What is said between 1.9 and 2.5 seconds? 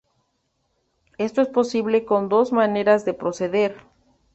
con